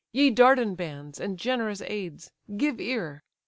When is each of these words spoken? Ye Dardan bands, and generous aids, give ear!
Ye 0.11 0.31
Dardan 0.31 0.73
bands, 0.73 1.19
and 1.19 1.37
generous 1.37 1.79
aids, 1.83 2.31
give 2.57 2.79
ear! 2.81 3.23